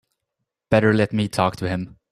Better 0.71 0.95
let 0.95 1.13
me 1.13 1.27
talk 1.27 1.57
to 1.57 1.69
him. 1.69 1.99